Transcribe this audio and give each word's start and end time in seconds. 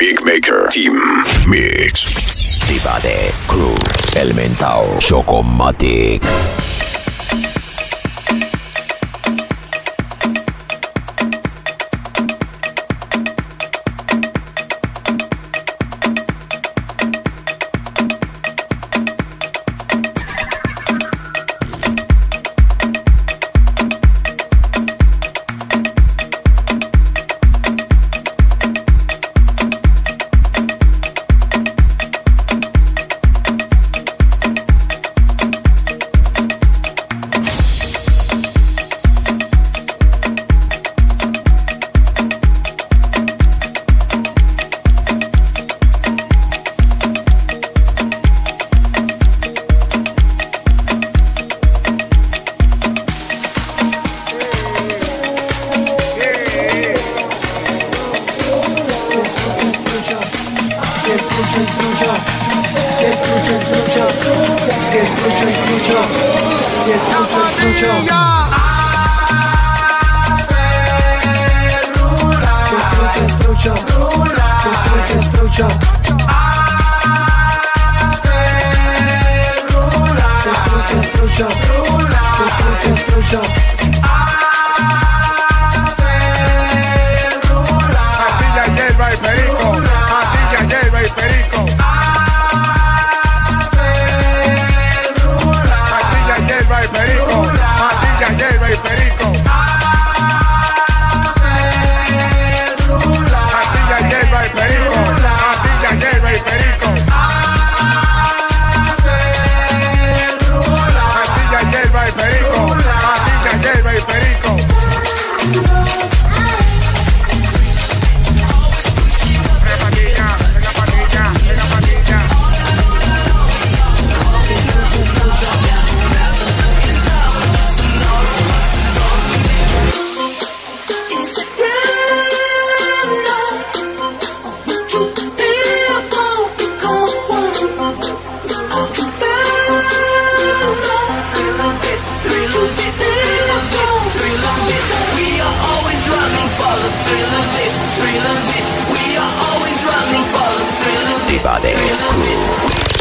Big 0.00 0.24
Maker 0.24 0.66
Team 0.70 0.94
Mix. 1.46 2.06
Divades 2.66 3.46
Crew 3.46 3.76
Elemental 4.16 4.98
Chocomatic 4.98 6.22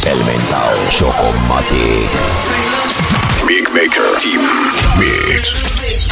Elemental, 0.06 0.76
Chocomatic. 0.90 2.10
Big 3.48 3.68
Maker 3.74 4.16
Team 4.20 4.40
Mix. 4.98 5.54
Mix. 5.82 6.10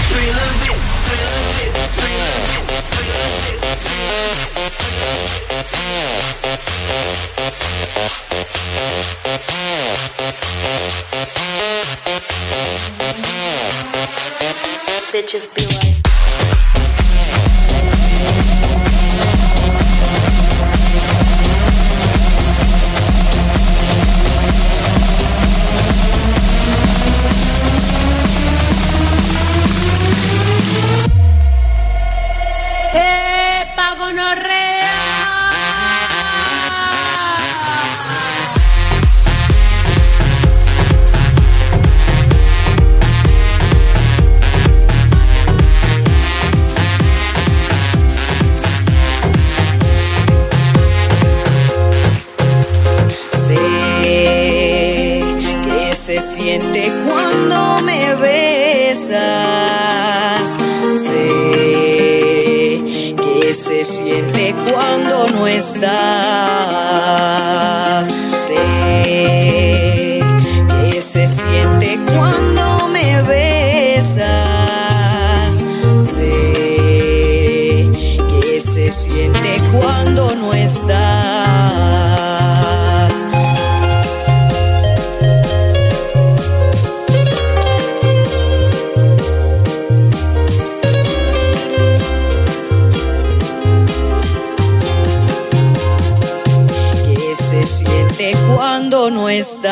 se 97.66 97.86
siente 97.86 98.36
cuando 98.56 99.10
no 99.10 99.30
estás. 99.30 99.64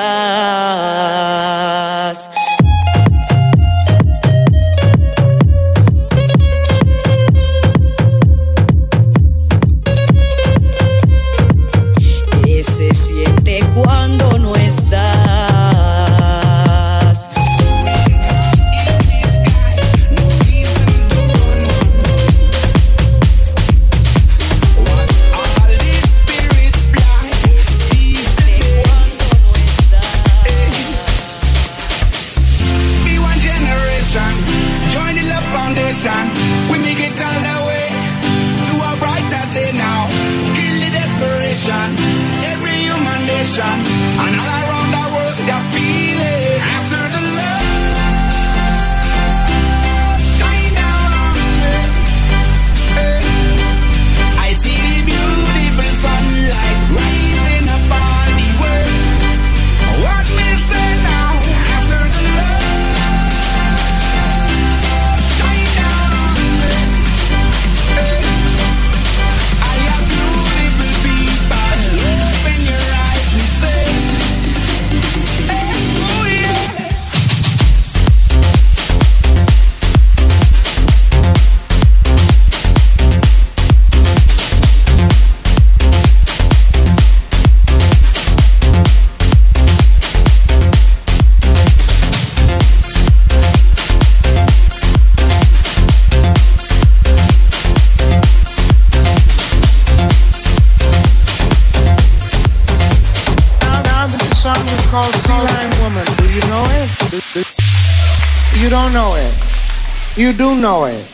You 110.26 110.34
do 110.34 110.56
know 110.56 110.86
it. 110.86 111.06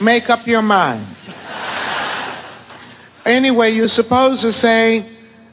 Make 0.00 0.30
up 0.30 0.46
your 0.46 0.62
mind. 0.62 1.04
anyway, 3.26 3.72
you're 3.72 3.88
supposed 3.88 4.40
to 4.42 4.52
say 4.52 5.04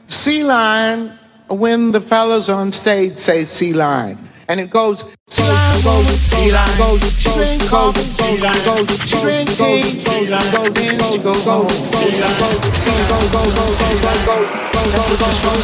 sea 0.06 0.44
lion 0.44 1.18
when 1.50 1.92
the 1.92 2.02
fellas 2.02 2.50
on 2.50 2.72
stage 2.72 3.16
say 3.16 3.46
sea 3.46 3.74
lion. 3.74 4.16
And 4.48 4.60
it 4.60 4.70
goes 4.70 5.06
sea 5.26 5.42
lion, 5.42 5.84
goes 5.84 6.06
sea 6.22 6.52
lion, 6.52 6.78
goes 6.78 7.02
string, 7.18 7.58
goes 7.66 7.98
sea 7.98 8.38
lion, 8.38 8.54
goes 8.64 8.86
string, 9.02 9.48
goes 9.58 9.90
sea 10.06 10.30
lion, 10.30 10.46
goes 10.54 10.70
in, 10.78 10.98
goes 11.02 11.18
go 11.18 11.34
go 11.34 11.66
go 11.66 12.46
sea 12.78 12.94
go 13.10 13.18
go 13.34 13.42
go 13.58 13.66
go 13.66 13.90
go 13.90 15.18
go 15.18 15.34
go 15.34 15.56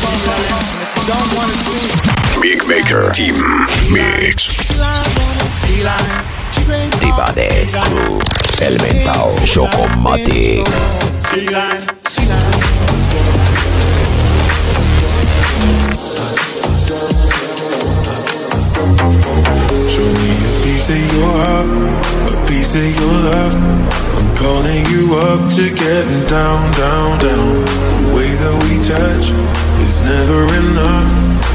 Don't 1.05 1.29
wanna 1.37 1.53
see. 1.61 2.41
Big 2.41 2.65
Maker 2.65 3.11
Team 3.11 3.37
Mix. 3.93 4.49
Sea 4.49 4.79
lion, 4.79 5.05
sea 5.61 5.83
lion. 5.83 6.34
Divades 6.65 7.75
Elemental 8.59 9.29
Chocomatic 9.45 10.65
lion. 11.51 11.81
Show 19.93 20.09
me 20.09 20.31
a 20.41 20.63
piece 20.63 20.89
of 20.89 20.97
your 21.13 21.29
heart, 21.37 21.69
a 22.33 22.35
piece 22.47 22.73
of 22.73 22.81
your 22.81 23.13
love. 23.13 23.55
I'm 24.17 24.35
calling 24.35 24.85
you 24.87 25.13
up 25.17 25.41
to 25.53 25.69
getting 25.69 26.25
down, 26.25 26.71
down, 26.71 27.19
down. 27.19 27.61
The 27.61 28.07
way 28.17 28.29
that 28.41 28.55
we 28.65 28.81
touch 28.81 29.29
is 29.85 30.01
never 30.01 30.41
enough. 30.65 31.54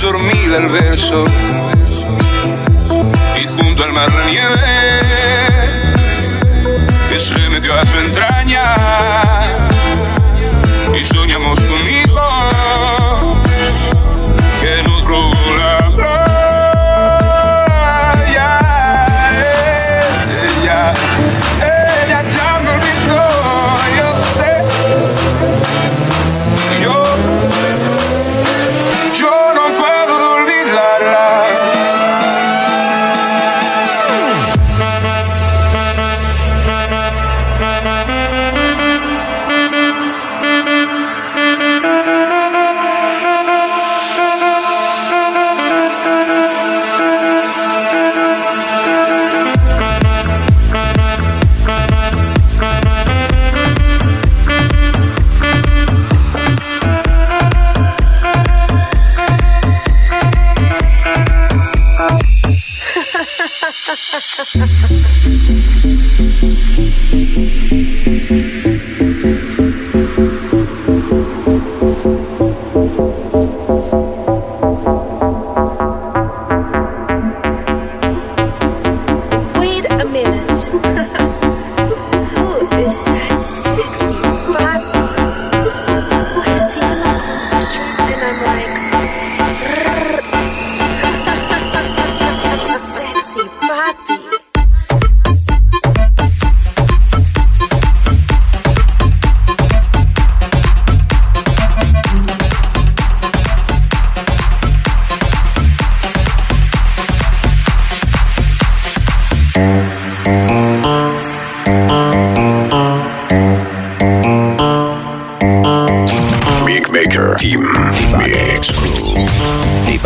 Dormida 0.00 0.58
el 0.58 0.68
verso. 0.68 1.24
Y 3.40 3.46
junto 3.46 3.84
al 3.84 3.92
mar 3.92 4.12
la 4.12 4.24
nieve 4.26 5.00
que 7.08 7.18
se 7.18 7.48
metió 7.48 7.74
a 7.74 7.84
su 7.84 7.98
entraña. 7.98 8.74
Y 11.00 11.04
soñamos 11.04 11.60
conmigo 11.60 11.95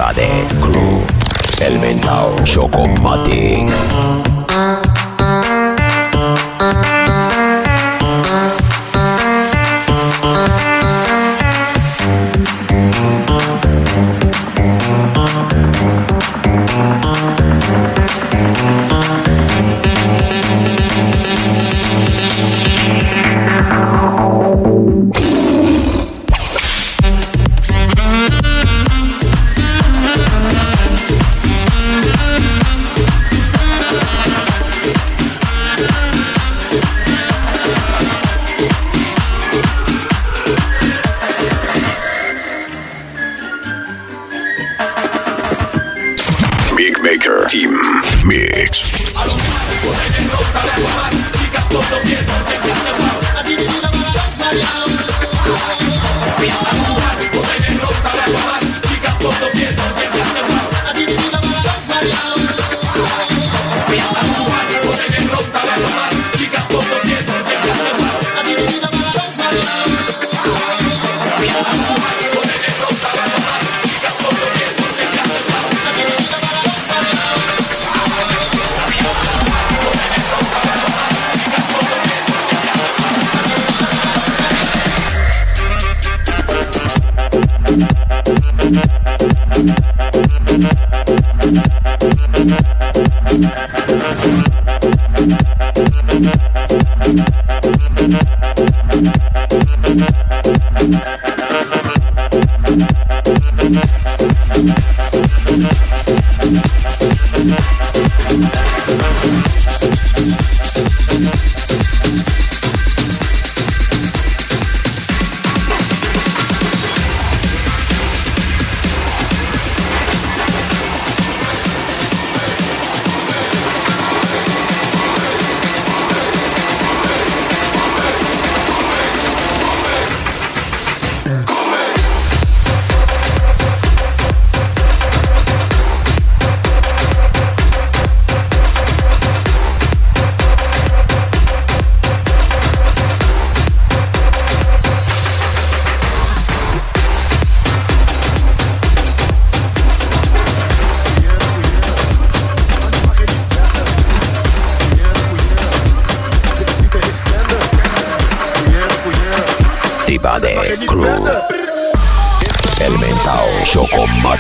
Invades 0.01 0.63
Club 0.63 1.05
El 1.61 1.79
Mentao 1.79 2.35
Chocomatic. 2.45 4.30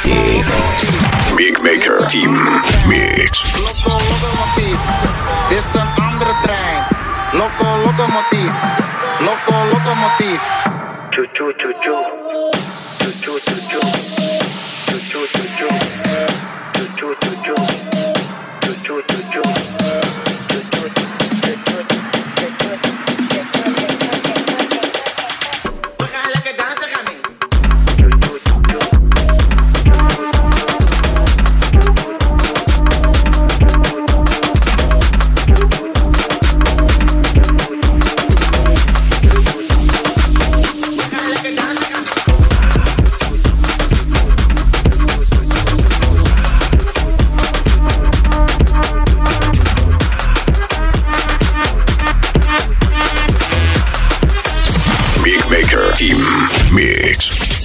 Matic. 0.05 1.37
Big 1.37 1.63
Maker 1.63 2.07
Team 2.07 2.33
Mix. 2.89 3.45
Loco 3.59 3.93
Locomotive. 3.93 4.81
Dit. 5.49 5.65
Loco 7.35 7.77
Locomotive. 7.85 8.55
Loco 9.21 9.57
Locomotive. 9.73 10.41
Choo 11.11 11.27
choo 11.35 11.53
choo 11.59 11.73
choo. 11.83 12.51
Choo 12.99 13.13
choo 13.21 13.39
choo 13.41 13.61
choo. 13.69 14.20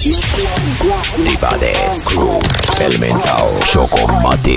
Divades 0.06 2.06
Crew 2.06 2.38
Elemental 2.80 3.58
Chocomatic. 3.62 4.56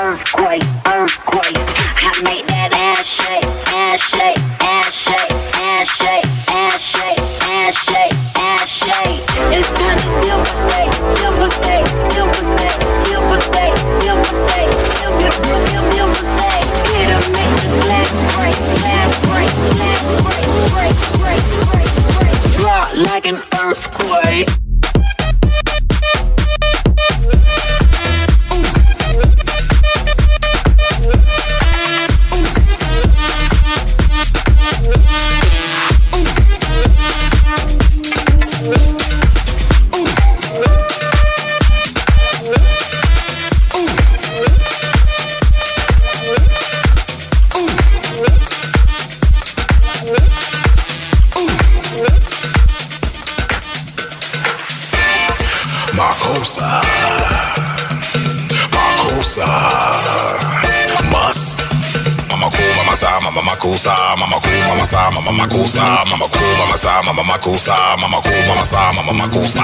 Earthquake, 0.00 0.62
earthquake, 0.86 1.58
earthquake. 1.58 2.47
Mama 63.38 63.50
makusa, 63.54 63.94
mama 64.18 64.36
ku, 64.40 64.48
mama 64.68 64.84
sa, 64.86 65.10
mama 65.10 65.30
makusa, 65.32 65.84
mama 66.10 66.26
ku, 66.26 66.38
mama 66.58 66.76
sa, 66.76 67.02
mama 67.06 67.22
makusa, 67.22 67.76
mama 68.00 68.18
ku, 68.20 68.30
mama 68.48 68.66
sa, 68.66 68.92
mama 68.92 69.12
makusa, 69.12 69.62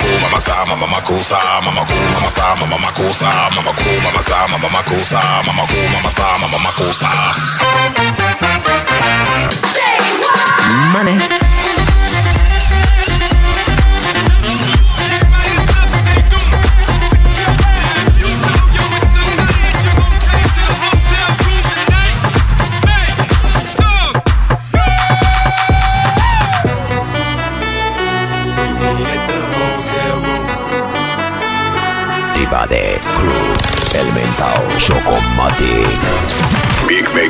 ku, 0.00 0.08
mama 0.22 0.40
sa, 0.40 0.66
mama 0.66 0.86
makusa, 0.90 1.38
mama 1.62 1.82
ku, 1.86 1.94
mama 2.14 2.30
sa, 2.30 2.54
mama 2.58 2.76
makusa, 2.82 3.30
mama 3.54 3.72
ku, 3.78 3.90
mama 4.02 4.22
sa, 4.22 4.48
mama 4.50 4.68
makusa, 4.74 5.20
mama 5.46 5.62
ku, 5.70 5.78
mama 5.94 6.10
sa, 6.10 6.38
mama 6.42 6.58
makusa. 6.58 7.10
Money. 10.92 11.41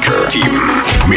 Maker 0.02 0.26
Team 0.26 1.11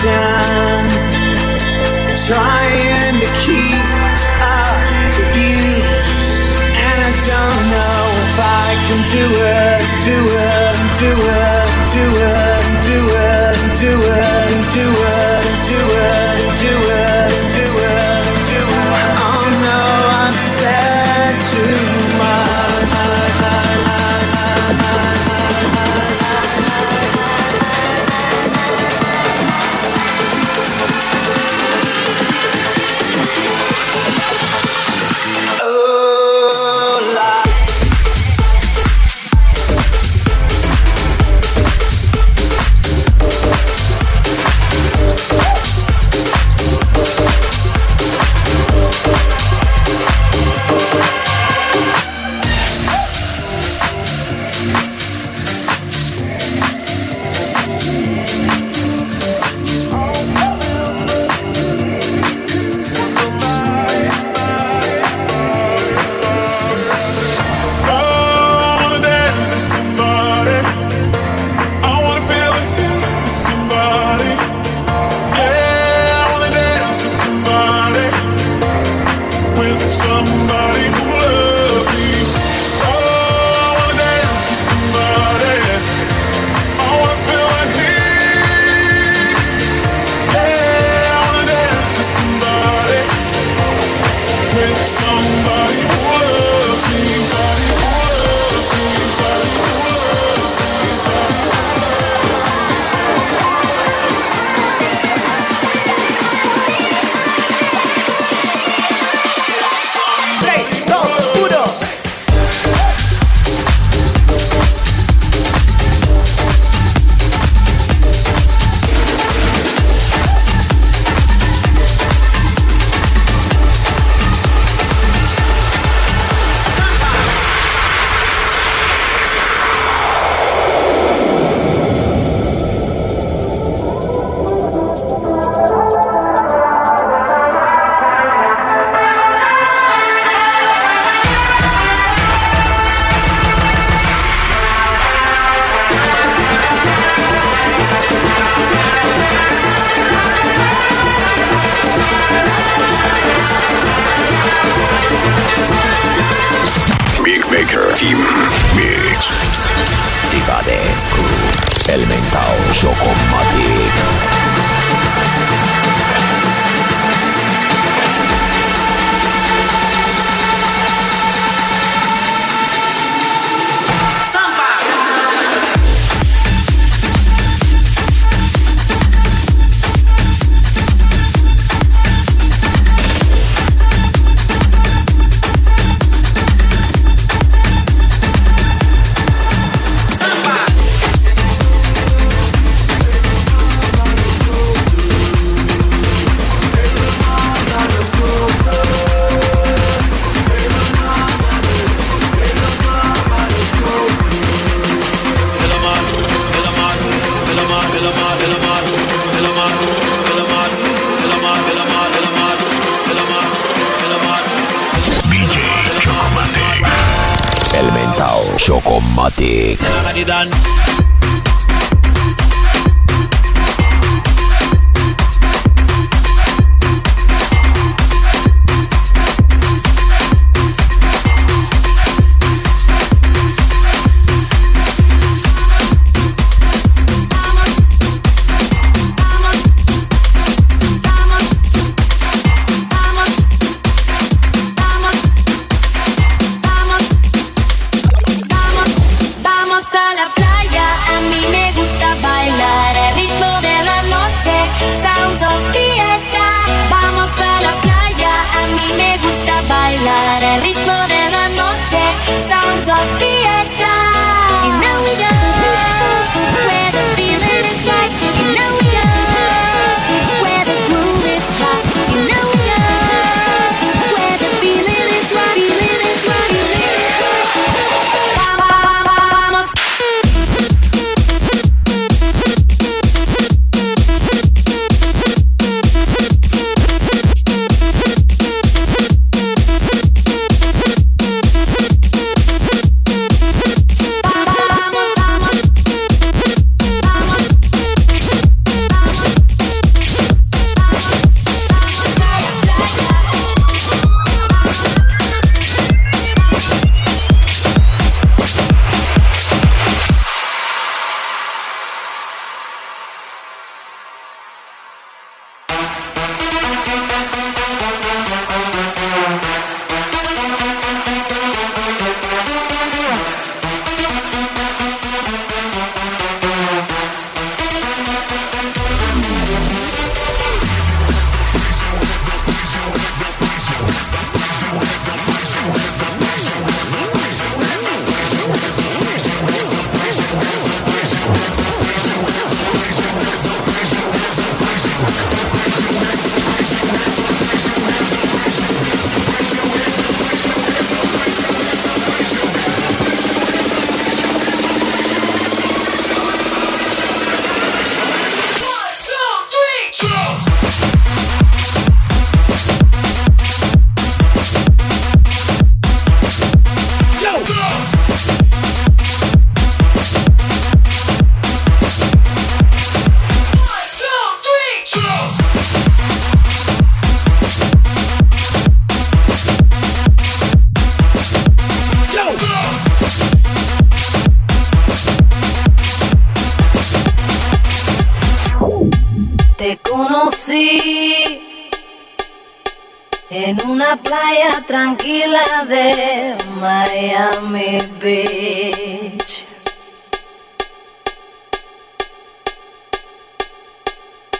ocean, 0.00 0.86
trying 2.16 3.20
to 3.20 3.28
keep 3.44 3.86
up 4.40 4.80
with 5.16 5.36
you. 5.36 5.60
And 6.84 6.98
I 7.04 7.12
don't 7.28 7.62
know 7.74 8.00
if 8.24 8.38
I 8.40 8.68
can 8.86 9.00
do 9.12 9.24
it, 9.36 9.82
do 10.04 10.18
it, 10.24 10.76
do 11.00 11.12
it, 11.12 11.68
do 11.92 12.04
it, 12.16 12.66
do 12.84 12.96
it, 13.10 13.74
do 13.76 13.80
it, 13.80 13.80
do 13.80 13.92
it. 13.92 14.30
Do 14.70 14.80
it. 14.80 15.49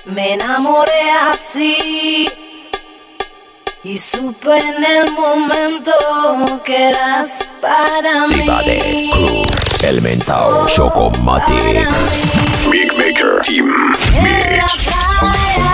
Me 0.07 0.35
enamoré 0.35 1.11
así 1.31 2.29
y 3.85 3.99
supe 3.99 4.59
en 4.59 4.85
el 4.85 5.13
momento 5.13 5.93
que 6.65 6.89
eras 6.89 7.47
para 7.61 8.27
mí. 8.27 8.35
Divades 8.35 9.11
Crew, 9.13 9.43
El 9.83 10.01
Mentao 10.03 10.67
Chocomatic, 10.67 11.89
Big 12.71 12.93
Maker 12.97 13.41
Team 13.43 13.95
Mix. 14.23 15.70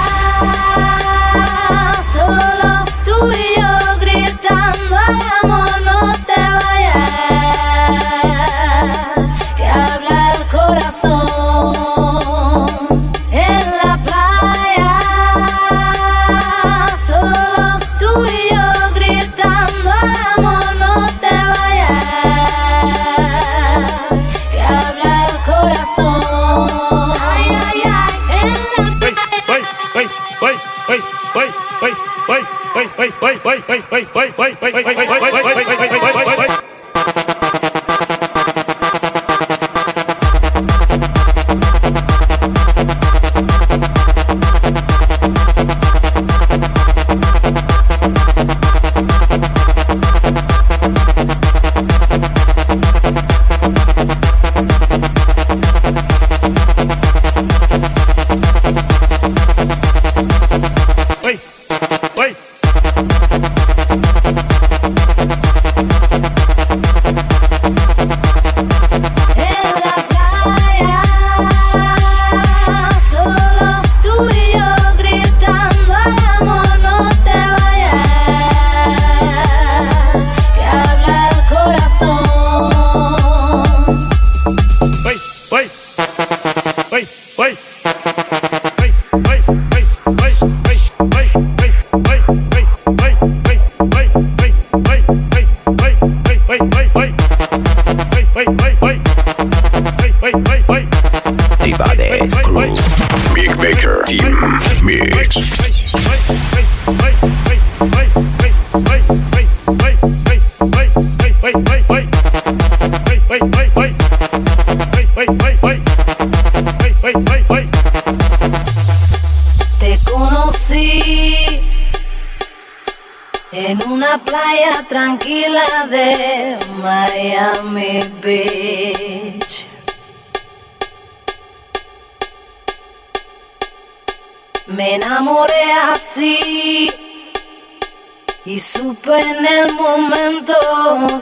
Y 138.56 138.58
supe 138.58 139.20
en 139.20 139.44
el 139.44 139.74
momento 139.74 140.54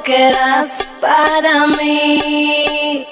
que 0.05 0.29
eras 0.29 0.87
para 1.01 1.67
mí, 1.67 3.05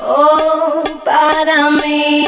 oh, 0.00 0.84
para 1.04 1.72
mí. 1.72 2.25